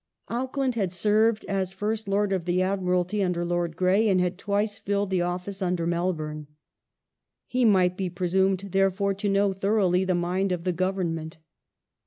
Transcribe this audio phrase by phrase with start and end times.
[0.29, 4.79] Auckland had served as First Lord of the Admiralty under Lord Grey, and had twice
[4.79, 6.47] filled the office under Melbourne.
[7.45, 11.37] He might be presumed, therefore, to know thoroughly the mind of the Government.